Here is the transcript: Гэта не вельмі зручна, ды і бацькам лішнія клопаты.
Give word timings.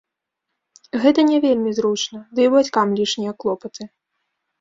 Гэта 1.03 1.25
не 1.31 1.37
вельмі 1.43 1.73
зручна, 1.79 2.19
ды 2.39 2.47
і 2.47 2.51
бацькам 2.55 2.95
лішнія 3.01 3.35
клопаты. 3.45 3.83